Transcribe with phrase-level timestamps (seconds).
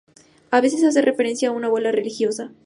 [0.49, 2.51] A veces hace referencias a una abuela religiosa.